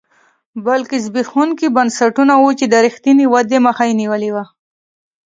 بلکې 0.65 0.95
زبېښونکي 1.05 1.67
بنسټونه 1.75 2.33
وو 2.41 2.49
چې 2.59 2.65
د 2.69 2.75
رښتینې 2.85 3.25
ودې 3.33 3.59
مخه 3.67 3.83
یې 3.89 3.95
نیوله 4.01 4.43